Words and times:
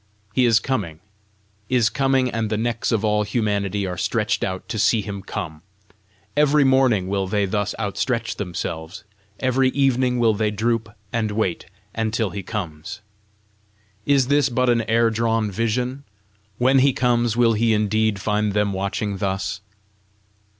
He 0.33 0.47
is 0.47 0.59
coming, 0.59 0.99
is 1.69 1.91
coming, 1.91 2.27
and 2.31 2.49
the 2.49 2.57
necks 2.57 2.91
of 2.91 3.05
all 3.05 3.21
humanity 3.21 3.85
are 3.85 3.99
stretched 3.99 4.43
out 4.43 4.67
to 4.69 4.79
see 4.79 5.01
him 5.01 5.21
come! 5.21 5.61
Every 6.35 6.63
morning 6.63 7.07
will 7.07 7.27
they 7.27 7.45
thus 7.45 7.75
outstretch 7.77 8.37
themselves, 8.37 9.03
every 9.39 9.69
evening 9.69 10.17
will 10.17 10.33
they 10.33 10.49
droop 10.49 10.89
and 11.13 11.29
wait 11.29 11.67
until 11.93 12.31
he 12.31 12.41
comes. 12.41 13.01
Is 14.07 14.25
this 14.25 14.49
but 14.49 14.71
an 14.71 14.81
air 14.89 15.11
drawn 15.11 15.51
vision? 15.51 16.03
When 16.57 16.79
he 16.79 16.93
comes, 16.93 17.37
will 17.37 17.53
he 17.53 17.71
indeed 17.71 18.19
find 18.19 18.53
them 18.53 18.73
watching 18.73 19.17
thus? 19.19 19.61